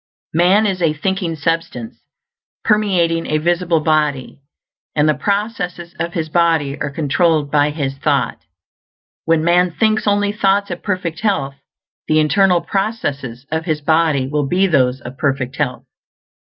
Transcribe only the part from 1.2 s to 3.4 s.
substance, permeating a